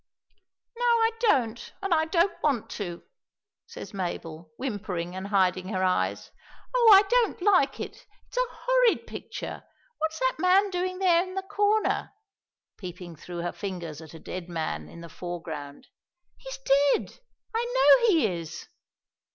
"No, 0.75 0.83
I 0.83 1.11
don't, 1.19 1.73
and 1.83 1.93
I 1.93 2.05
don't 2.05 2.33
want 2.41 2.71
to," 2.71 3.03
says 3.67 3.93
Mabel, 3.93 4.51
whimpering 4.57 5.15
and 5.15 5.27
hiding 5.27 5.67
her 5.67 5.83
eyes. 5.83 6.31
"Oh, 6.75 6.89
I 6.91 7.03
don't 7.03 7.39
like 7.43 7.79
it; 7.79 8.07
it's 8.27 8.35
a 8.37 8.49
horrid 8.49 9.05
picture! 9.05 9.61
What's 9.99 10.17
that 10.17 10.37
man 10.39 10.71
doing 10.71 10.97
there 10.97 11.21
in 11.21 11.35
the 11.35 11.43
corner?" 11.43 12.13
peeping 12.77 13.15
through 13.15 13.43
her 13.43 13.51
fingers 13.51 14.01
at 14.01 14.15
a 14.15 14.19
dead 14.19 14.49
man 14.49 14.89
in 14.89 15.01
the 15.01 15.07
foreground. 15.07 15.85
"He 16.35 16.49
is 16.49 16.57
dead! 16.95 17.19
I 17.53 17.63
know 17.75 18.07
he 18.07 18.25
is!" 18.25 18.69